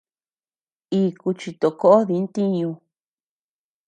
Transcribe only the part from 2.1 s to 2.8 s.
ntiñu.